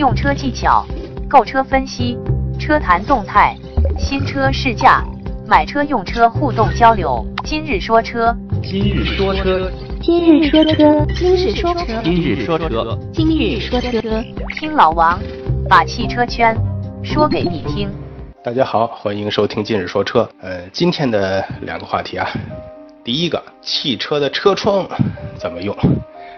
[0.00, 0.82] 用车技巧、
[1.28, 2.16] 购车分析、
[2.58, 3.54] 车谈动态、
[3.98, 5.04] 新车试驾、
[5.46, 7.22] 买车用车互动交流。
[7.44, 14.24] 今日说车，今日说车，今日说车，今日说车，今日说车，今日说车，
[14.58, 15.20] 听老王
[15.68, 16.56] 把汽车圈
[17.04, 17.90] 说给你听。
[18.42, 20.26] 大家好，欢迎收听今日说车。
[20.40, 22.26] 呃，今天的两个话题啊，
[23.04, 24.88] 第一个，汽车的车窗
[25.38, 25.76] 怎么用？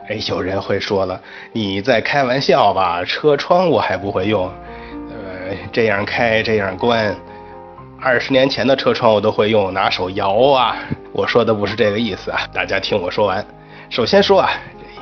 [0.09, 1.21] 哎，有人会说了，
[1.53, 3.05] 你在开玩笑吧？
[3.05, 4.47] 车窗我还不会用，
[5.09, 7.15] 呃，这样开这样关，
[8.01, 10.77] 二十年前的车窗我都会用，拿手摇啊。
[11.13, 13.47] 我说的不是这个意思啊，大家听我说完。
[13.91, 14.51] 首先说啊，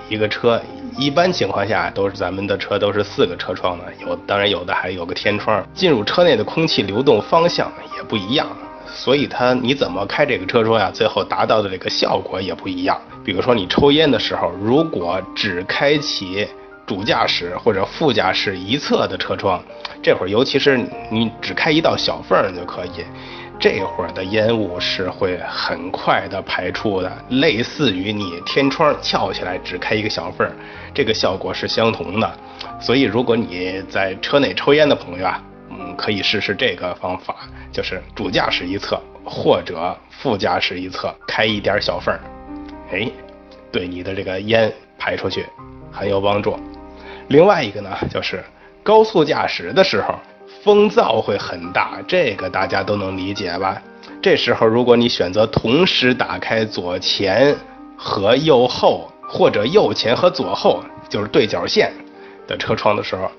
[0.08, 0.60] 一个车
[0.98, 8.46] 一般情况下都是咱们的车都是四个车窗的，有当然有的还有个天窗，进入车内的空气流动方向也不一样。
[8.92, 10.90] 所以它你怎么开这个车窗呀？
[10.92, 13.00] 最后达到的这个效果也不一样。
[13.24, 16.46] 比如说你抽烟的时候，如果只开启
[16.86, 19.62] 主驾驶或者副驾驶一侧的车窗，
[20.02, 20.78] 这会儿尤其是
[21.10, 23.05] 你只开一道小缝就可以，
[23.58, 30.50] 这会儿的烟雾是会很快的排出的，类似于你天窗翘起来只开一个小缝，
[30.92, 32.30] 这个效果是相同的。
[32.80, 35.41] 所以如果你在车内抽烟的朋友啊。
[35.70, 37.36] 嗯，可以试试这个方法，
[37.72, 42.20] 就是主驾驶一侧或者副驾驶一侧开一点小缝儿，
[42.92, 43.10] 哎，
[43.70, 45.46] 对你的这个烟排出去
[45.92, 46.58] 很有帮助。
[47.28, 48.42] 另外一个呢，就是
[48.82, 50.14] 高速驾驶的时候
[50.64, 53.80] 风噪会很大，这个大家都能理解吧？
[54.20, 57.56] 这时候如果你选择同时打开左前
[57.96, 61.92] 和右后，或者右前和左后，就是对角线
[62.46, 63.30] 的车窗的时候。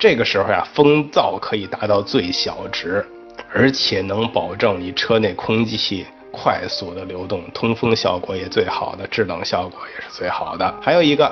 [0.00, 3.06] 这个时候呀，风噪可以达到最小值，
[3.52, 10.74] 而且能保证你车内空气快速的流动，通风效果也最好的，制冷效果也是最好的。
[10.80, 11.30] 还有一个，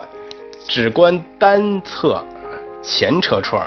[0.69, 2.23] 只关单侧
[2.83, 3.67] 前车窗，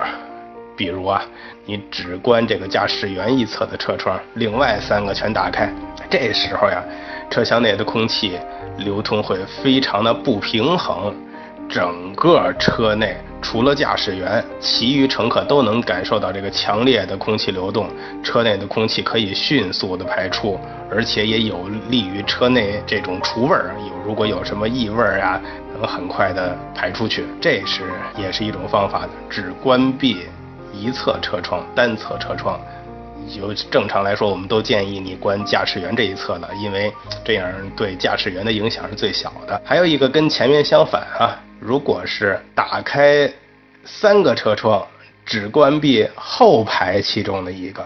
[0.77, 1.23] 比如啊，
[1.65, 5.73] 你只关这个驾驶员一侧的车窗，另外三个全打开。
[6.11, 6.83] 这时候呀，
[7.27, 8.37] 车厢内的空气
[8.77, 11.11] 流通会非常的不平衡，
[11.71, 13.15] 整个车内。
[13.41, 17.87] 除了驾驶员，其余乘客都能感受到这个强烈的空气流动，
[18.21, 20.59] 车内的空气可以迅速的排出，
[20.91, 23.73] 而且也有利于车内这种除味儿。
[23.79, 25.41] 有如果有什么异味儿啊，
[25.73, 27.81] 能很快的排出去，这是
[28.15, 29.07] 也是一种方法。
[29.27, 30.27] 只关闭
[30.71, 32.59] 一侧车窗，单侧车窗，
[33.29, 36.91] 就正常来说，我们都建议你关驾驶员这一侧的，因为
[37.23, 39.61] 这样对驾驶员的影响是最小的。
[39.65, 41.39] 还有一个跟前面相反啊。
[41.59, 43.31] 如果是打开
[43.85, 44.83] 三个车窗，
[45.23, 47.85] 只关闭后排其中的一个，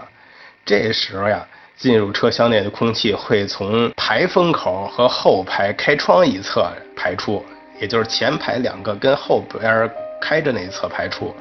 [0.64, 7.44] 这时候呀，进入车厢内的空气会从排风口和后排开窗一侧排出，
[7.78, 9.90] 也就是前排两个跟后边
[10.22, 11.36] 开着那一侧排出。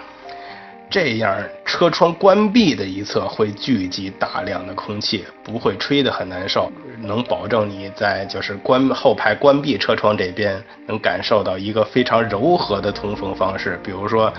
[0.88, 1.36] 这样
[1.66, 13.78] 车窗关闭的一侧会聚集大量的空气，不会吹得很难受，能保证你在就是关后排关闭车窗这边能感受到一个非常柔和的通风方式。
[13.84, 14.32] 比如说，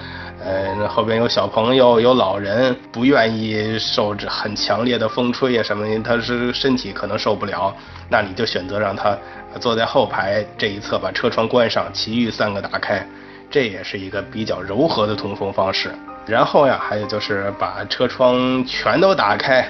[0.42, 7.74] 呃，后边有小朋友、有老人，不愿意受这很强烈的风吹呀什么的，他是身体可能受不了，
[8.08, 9.18] 那你就选择让他
[9.60, 13.06] 坐在后排这一侧，把车窗关上，其余三个打开，
[13.50, 15.90] 这也是一个比较柔和的通风方式。
[16.26, 19.66] 然后呀，还有就是把车窗全都打开，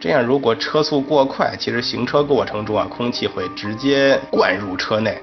[0.00, 5.16] 这样如果车速过快，其实行车过程中啊，空气会直接灌入车内，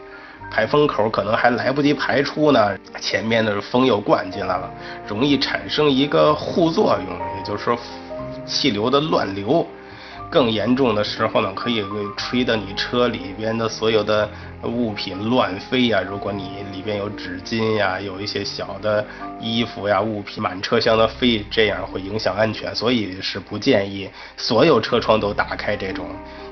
[0.50, 4.72] 排风口可能还来不及排出呢，前面的风又灌进来了，
[5.06, 7.78] 容易产生一个互作用，也就是说
[8.46, 9.68] 气流的乱流。
[10.30, 11.84] 更严重的时候呢，可以
[12.16, 14.30] 吹得你车里边的所有的
[14.64, 16.02] 物品乱飞呀。
[16.08, 19.04] 如果你里边有纸巾呀，有一些小的
[19.40, 24.08] 衣服呀物品满车厢的飞，这样会影响安全，所以是不建议
[24.38, 25.76] 所有车窗都打开。
[25.76, 26.06] 这种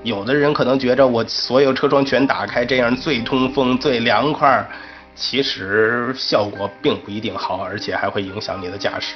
[0.03, 4.67] 有的人可能觉着我所有车窗全打开，这样最通风最凉快，
[5.15, 9.15] 其实效果并不一定好，而且还会影响你的驾驶。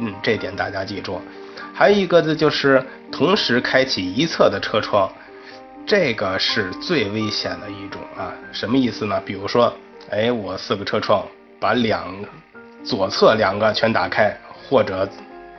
[0.00, 1.20] 嗯，这点大家记住。
[1.74, 2.82] 还有一个呢，就是
[3.12, 5.10] 同时开启一侧的车窗，
[5.86, 8.32] 这个是最危险的一种啊。
[8.50, 9.20] 什么意思呢？
[9.24, 9.72] 比如说，
[10.10, 11.26] 哎，我四个车窗
[11.60, 12.12] 把两
[12.82, 14.34] 左侧两个全打开，
[14.68, 15.08] 或者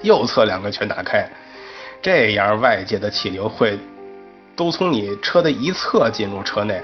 [0.02, 1.28] 右侧两个全打开，
[2.02, 3.78] 这样外界的气流会
[4.56, 6.82] 都从你车的一侧进入车内，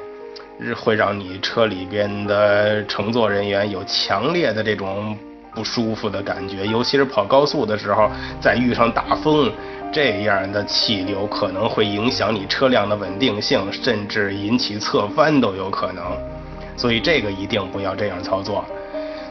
[0.75, 5.17] 会让你车里边的乘坐人员有强烈的这种。
[5.57, 9.51] 不舒服的感觉，尤其是跑高速的时候，再遇上大风，
[9.91, 16.03] 这样的气流可能会影响你车辆的稳定性，甚至引起侧翻都有可能。
[16.75, 18.63] 所以这个一定不要这样操作。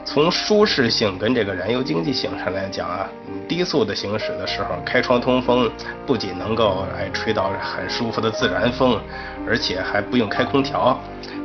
[0.04, 3.08] 从舒适性跟这个燃油经济性上来讲啊，
[3.46, 5.70] 低速的行驶的时候开窗通风，
[6.04, 9.00] 不仅能够哎吹到很舒服的自然风，
[9.46, 11.00] 而且还不用开空调，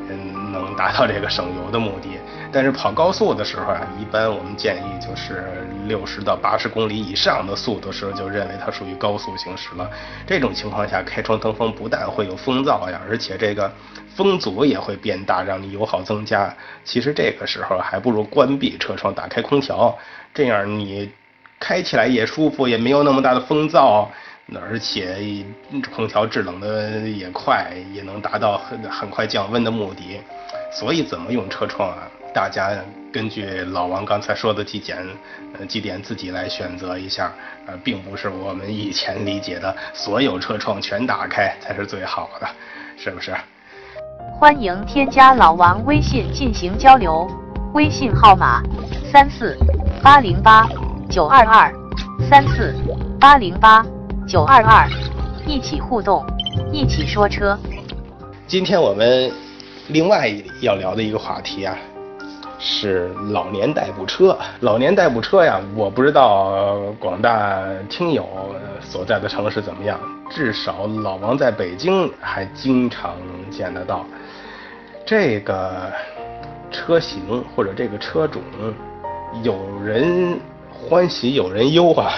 [0.09, 2.17] 嗯，能达到这个省油的目的。
[2.53, 9.89] 但是跑高速的时候啊，一般我们建议就是六十到八十公里以上的速度时候，就认为它属于高速行驶了。
[10.27, 13.71] 这种情况下，开窗通风不但会有风噪呀，而且这个
[14.15, 16.53] 风阻也会变大，让你油耗增加。
[16.83, 19.97] 其实这个时候还不如关闭车窗，打开空调，
[20.33, 21.09] 这样你
[21.57, 24.07] 开起来也舒服，也没有那么大的风噪，
[24.53, 25.45] 而且
[25.95, 30.19] 空调制冷的也快，也能达到很很快降温的目的。
[30.73, 32.09] 所以怎么用车窗啊？
[32.33, 32.71] 大家
[33.11, 35.05] 根据老王刚才说的几点，
[35.59, 37.31] 呃几点自己来选择一下，
[37.67, 42.47] 呃，并不是我们以前理解的所有车窗全打开才是最好的，
[42.97, 43.35] 是不是？
[44.39, 47.27] 欢迎添加老王微信进行交流，
[47.73, 48.63] 微信号码
[49.11, 49.57] 三四
[50.01, 50.65] 八零八
[51.09, 51.71] 九二二
[52.29, 52.73] 三四
[53.19, 53.85] 八零八
[54.25, 54.89] 九二二，
[55.45, 56.25] 一起互动，
[56.71, 57.59] 一起说车。
[58.47, 59.31] 今天我们
[59.89, 60.31] 另外
[60.61, 61.77] 要聊的一个话题啊。
[62.63, 67.59] 是老年代步车，老年代步车呀，我不知道广大
[67.89, 68.23] 听友
[68.79, 69.99] 所在的城市怎么样，
[70.29, 73.15] 至少老王在北京还经常
[73.49, 74.05] 见得到。
[75.03, 75.91] 这个
[76.69, 78.41] 车型或者这个车种，
[79.41, 80.39] 有人
[80.71, 82.13] 欢喜有人忧啊。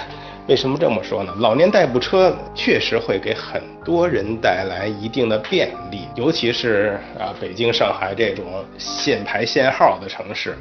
[0.46, 1.34] 为什么这么说呢？
[1.40, 8.46] 老年代步车确实会给很多人带来一定的便利，尤其是啊北京、上海这种
[8.78, 10.58] 限牌限号的城市。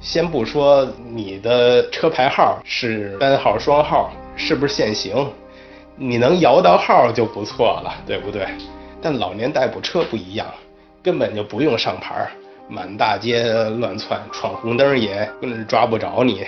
[0.00, 5.30] 先不说你的车牌号是单号、双号，是不是限行，
[5.94, 8.46] 你能摇到号就不错了，对不对？
[9.02, 10.46] 但老年代步车不一样，
[11.02, 12.26] 根本就不用上牌，
[12.66, 15.28] 满大街乱窜，闯红灯也
[15.68, 16.46] 抓不着你，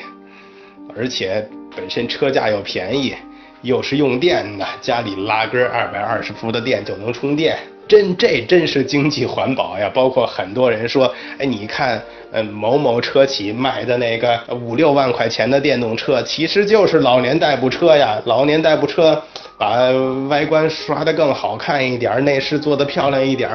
[0.97, 1.47] 而且。
[1.77, 3.15] 本身车价又便宜，
[3.63, 9.91] 又是用电的，家里拉根二百二十伏的电就能充电，真这真是经济环保呀！
[9.93, 12.01] 包括很多人说，哎，你看，
[12.33, 18.21] 嗯，某某车企卖的那个五六万块钱的电动车，其实就是老年代步车呀。
[18.25, 19.21] 老年代步车
[19.59, 19.91] 把
[20.29, 23.51] 外观刷得更好看一点，内饰做得漂亮一点，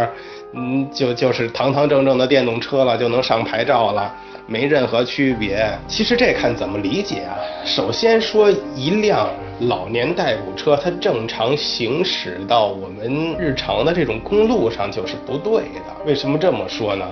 [0.53, 4.13] 嗯，就就是堂堂正正的电动车了，就能上牌照了。
[4.47, 5.67] 没任何区别。
[5.87, 7.35] 其实这看怎么理解啊？
[7.65, 9.29] 首先说，一辆
[9.61, 16.05] 老年代步车，它正常行驶到我们日常的这种公路上就是不对的。
[16.05, 17.05] 为什么这么说呢？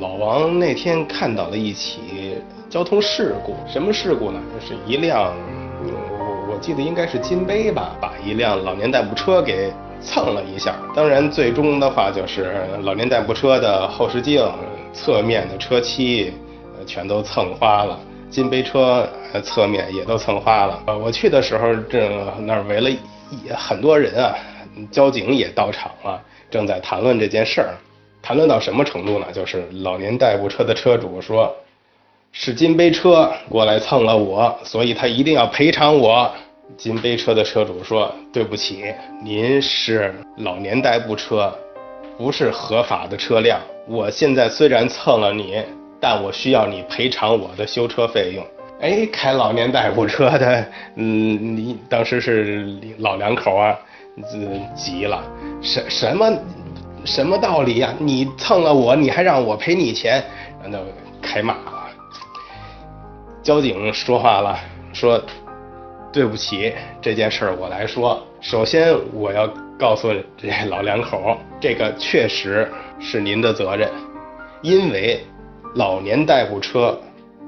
[0.00, 2.34] 老王那天看到了一起
[2.68, 4.40] 交通事故，什么事故呢？
[4.52, 5.32] 就是一辆，
[5.82, 10.74] 我我记得应该是金杯吧，把一辆老年代步车给蹭了一下。
[10.94, 12.52] 当然，最终的话就是
[12.82, 14.46] 老年代步车的后视镜、
[14.92, 16.32] 侧面的车漆。
[16.86, 17.98] 全都蹭花了，
[18.30, 19.08] 金杯车
[19.42, 20.82] 侧面也都蹭花了。
[20.86, 22.08] 呃，我去的时候，这
[22.40, 22.98] 那儿围了一
[23.54, 24.34] 很多人啊，
[24.90, 27.74] 交警也到场了，正在谈论这件事儿。
[28.22, 29.26] 谈论到什么程度呢？
[29.32, 31.54] 就是老年代步车的车主说，
[32.32, 36.30] 是金杯车过来蹭了我，所以他一定要赔偿我。
[36.76, 38.92] 金杯车的车主说，对不起，
[39.22, 41.56] 您是老年代步车，
[42.18, 43.60] 不是合法的车辆。
[43.86, 45.62] 我现在虽然蹭了你。
[46.00, 48.46] 但我需要你赔偿我的修车费用。
[48.78, 53.74] 哎，开老年代步车的，嗯，你当时是老两口啊，
[54.74, 55.22] 急了，
[55.62, 56.30] 什什么
[57.06, 57.94] 什么道理呀？
[57.98, 60.22] 你蹭了我，你还让我赔你钱，
[60.68, 60.78] 那
[61.22, 61.88] 开骂了。
[63.42, 64.58] 交警说话了，
[64.92, 65.18] 说
[66.12, 68.22] 对不起，这件事儿我来说。
[68.42, 69.48] 首先，我要
[69.78, 73.90] 告诉这老两口，这个确实是您的责任，
[74.60, 75.24] 因为。
[75.76, 76.98] 老年代步车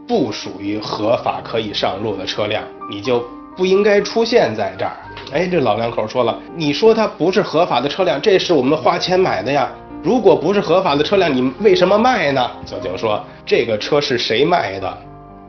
[0.07, 3.25] 不属于合法可以上路的车辆，你就
[3.57, 4.93] 不应该出现在这儿。
[5.33, 9.71] 哎，这老两口说了，你说它不是合法的车辆，这是我们花钱买的呀。
[10.03, 12.51] 如果不是合法的车辆，你为什么卖呢？
[12.67, 14.99] 交警说，这个车是谁卖的？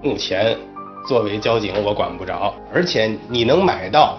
[0.01, 0.55] 目前
[1.05, 2.55] 作为交警，我管不着。
[2.73, 4.17] 而且你能买到，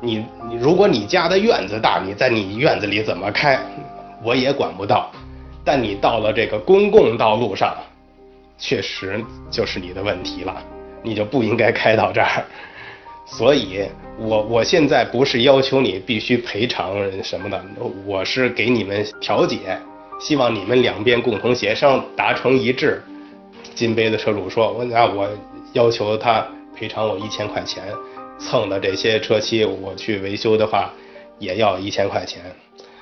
[0.00, 3.58] 你你如果你家的院子大，你在你院子里怎么开，
[4.22, 5.10] 我也管不到。
[5.64, 7.74] 但你到了这个公共道路上。
[8.58, 10.62] 确实就是你的问题了，
[11.02, 12.44] 你就不应该开到这儿。
[13.24, 13.86] 所以，
[14.18, 17.62] 我我现在不是要求你必须赔偿什么的，
[18.04, 19.78] 我是给你们调解，
[20.18, 23.02] 希望你们两边共同协商达成一致。
[23.74, 25.28] 金杯的车主说：“我那我
[25.74, 27.84] 要求他赔偿我一千块钱，
[28.38, 30.90] 蹭的这些车漆我去维修的话，
[31.38, 32.42] 也要一千块钱。”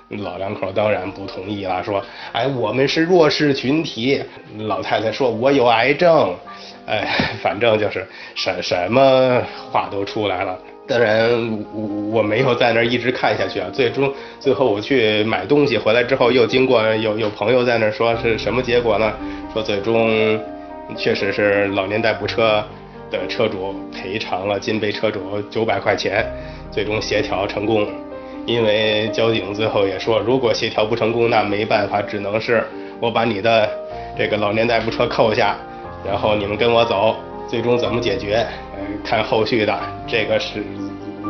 [0.08, 2.00] 老两口当然不同意了，说
[2.32, 4.22] ：“哎，我们是弱势群体。”
[4.68, 6.32] 老太太说：“我有癌症。”
[6.86, 7.04] 哎，
[7.42, 10.56] 反正就是什什么话都出来了。
[10.86, 11.28] 当然，
[11.74, 13.68] 我我没有在那儿一直看下去啊。
[13.72, 19.12] 最终，最后我去买东西回来之后，又经过有有朋友在那儿说是什么结果呢？
[19.52, 20.40] 说最终
[20.96, 22.64] 确实是老年代步车
[23.10, 26.24] 的车主赔偿了金杯车主九百块钱，
[26.70, 27.88] 最终协调成功。
[28.46, 32.64] 因为交警最后也说，如果协调不成功，那没办法，只能是
[33.00, 33.68] 我把你的
[34.16, 35.56] 这个老年代步车扣下，
[36.06, 37.16] 然后你们跟我走。
[37.48, 38.44] 最终怎么解决？
[38.74, 39.72] 呃，看后续的，
[40.04, 40.64] 这个是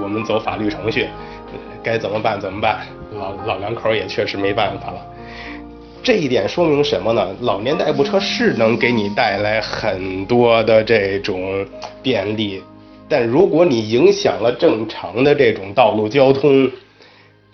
[0.00, 1.08] 我们走法律程序，
[1.82, 2.86] 该怎么办怎么办。
[3.12, 5.06] 老老两口也确实没办法了。
[6.02, 7.26] 这一点说明什么呢？
[7.42, 11.66] 老年代步车是能给你带来很多的这种
[12.02, 12.62] 便利，
[13.08, 16.70] 但如果你影响了正常的这种道路交通，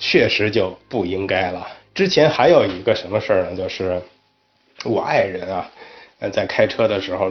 [0.04, 1.64] 确实就不应该了。
[1.94, 3.56] 之前还有一个什么事儿呢？
[3.56, 4.02] 就是
[4.84, 5.70] 我爱人啊，
[6.32, 7.30] 在开车的时候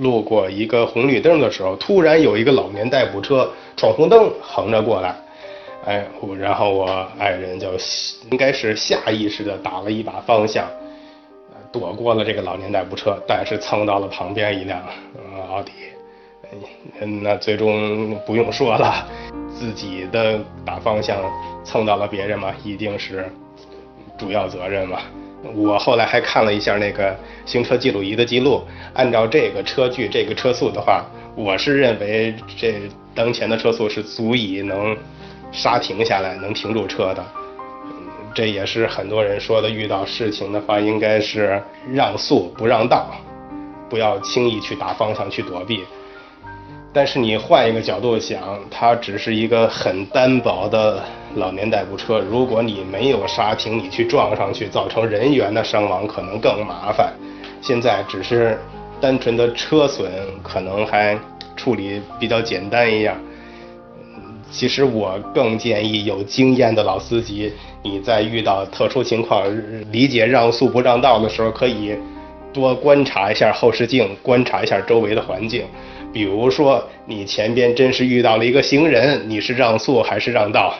[0.00, 5.14] 路过一个红绿灯的时候，突然有一个老年代步车闯红灯横着过来，
[5.84, 6.06] 哎，
[6.38, 7.72] 然后我爱人就
[8.30, 10.66] 应该是下意识的打了一把方向，
[11.70, 14.82] 躲过了这个老年代步车，但是蹭到了旁边一辆
[15.50, 15.72] 奥迪，
[17.22, 19.06] 那最终不用说了。
[19.58, 21.16] 自己的打方向
[21.64, 23.30] 蹭到了别人嘛，一定是
[24.18, 24.98] 主要责任嘛。
[25.54, 28.62] 我后来还看了一下那个行车记录仪的记录，
[28.94, 32.74] 按照这个车距、这个车速的话，我是认为这
[33.14, 34.96] 当前的车速是足以能
[35.52, 37.24] 刹停下来、能停住车的。
[38.34, 43.06] 这也是很多人说的，遇到事情的话，应该是让速不让道，
[43.88, 45.84] 不要轻易去打方向去躲避。
[46.96, 52.20] 但是你换一个角度想，它只是一个很单薄的老年代步车。
[52.20, 57.12] 如果你没有刹停，你去撞上去，造成人员的伤亡，可能更麻烦。
[57.60, 58.58] 现在只是
[58.98, 60.10] 单纯的车损，
[60.42, 61.18] 可能还
[61.54, 63.14] 处理比较简单一样。
[64.50, 69.44] 其实我更建议有经验的老司机，你在遇到特殊情况，
[69.92, 71.94] 理解让速不让道的时候，可以
[72.54, 75.66] 多观察一下后视镜，观察一下周围的环境。
[76.12, 80.74] 比如说，你前边真是遇到了一个行人，你是让速还是让道？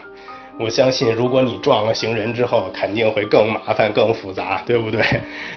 [0.59, 5.03] 我相信，如果你撞了行人之后，肯定会更麻烦、更复杂，对不对？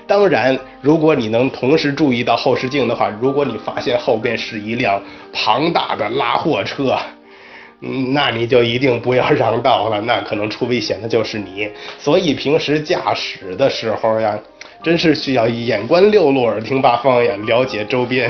[0.05, 6.97] 当然，如果你能同时注意到后视镜的话，如果你发现后边是一辆庞大的拉货车，
[7.81, 11.69] 嗯，那你就一定不要让道了，那可能出危险的就是你。
[11.97, 14.37] 所以平时驾驶的时候呀，
[14.83, 18.29] 真是需要眼观六路、耳听八方呀，了解周边。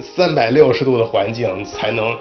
[0.00, 2.16] 三百六十度的环境才能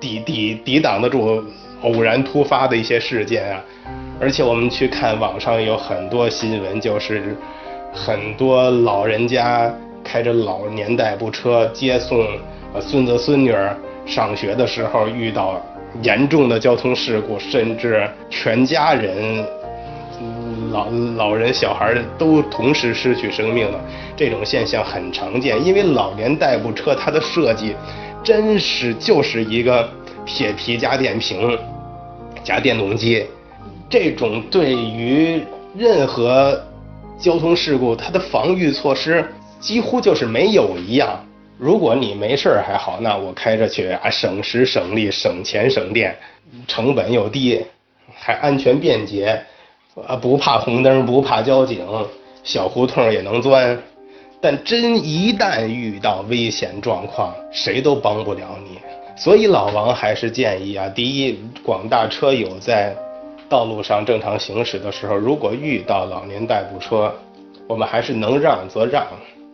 [0.00, 1.40] 抵抵抵挡得住
[1.82, 3.64] 偶然突发的一些事件啊！
[4.20, 7.36] 而且我们去看网上有很多新闻，就是
[7.92, 12.26] 很多老人家开着老年代步车接送
[12.80, 13.76] 孙子孙女儿
[14.06, 15.60] 上学的时候，遇到
[16.02, 19.44] 严重的交通事故，甚至全家人。
[20.72, 23.80] 老老人、小孩都同时失去生命的，
[24.16, 25.64] 这种现象很常见。
[25.64, 27.74] 因为老年代步车它的设计，
[28.22, 29.88] 真是就是一个
[30.26, 31.58] 铁皮加电瓶
[32.42, 33.24] 加电动机，
[33.88, 35.40] 这种对于
[35.74, 36.60] 任何
[37.18, 39.24] 交通事故，它的防御措施
[39.60, 41.18] 几乎就是没有一样。
[41.58, 46.14] 如果你没事儿还好，那我开着去啊，省时省力、省钱省电，
[46.68, 47.64] 成本又低，
[48.14, 49.40] 还安全便捷。
[50.06, 51.80] 啊，不怕红灯，不怕交警，
[52.44, 53.82] 小胡同也能钻。
[54.42, 58.78] 但真一旦遇到危险状况，谁都帮不了你。
[59.16, 62.94] 所以老王还是建议啊，第一，广大车友在
[63.48, 67.10] 道路上正常行驶的时候，如果遇到老年代步车，
[67.66, 69.06] 我们还是能让则让，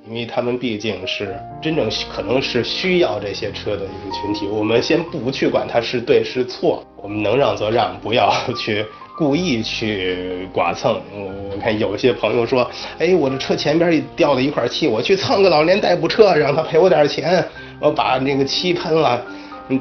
[0.08, 4.46] 因为他们毕竟是真正可能是需要这些车的一个群体。
[4.46, 8.84] 我们先不去管他是对是错，我们能让则让，不要去。
[9.14, 12.68] 故意去剐蹭，我看有些朋友说，
[12.98, 17.44] 哎，我的车前边掉了一块漆，我去蹭个老年代步车，让他赔我点钱，
[17.78, 19.22] 我把那个漆喷了。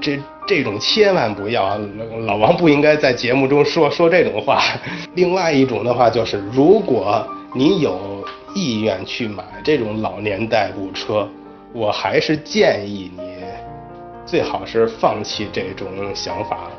[0.01, 1.79] 这这种千万不要，
[2.25, 4.61] 老王不应该在节目中说说这种话。
[5.15, 7.25] 另外一种的话就是，如果
[7.55, 11.27] 你有意愿去买这种老年代步车，
[11.73, 13.37] 我还是建议你
[14.25, 16.69] 最好是放弃这种想法。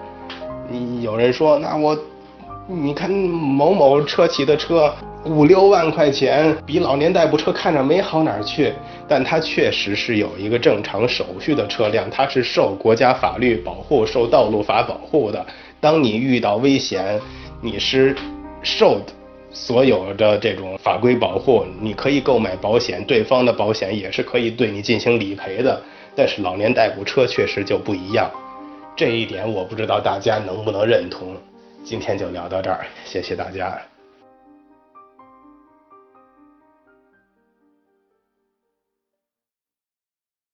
[0.68, 1.98] 你有人说，那我。
[2.68, 8.72] 你看某某车企的车五六万块钱，比老年代步车看着没好哪儿去，
[9.08, 15.44] 但它确实是有一个正常手续的车辆，它是受国家法律保护、受道路法保护的。
[15.80, 17.20] 当你遇到危险，
[17.60, 18.14] 你是
[18.62, 19.00] 受
[19.52, 25.80] 所有的这种法规保护，你可以购买保险，对方的保险也是可以对你进行理赔的。
[26.14, 28.30] 但是老年代步车确实就不一样，
[28.96, 31.36] 这一点我不知道大家能不能认同。
[31.84, 33.91] 今天就聊到这儿，谢谢大家。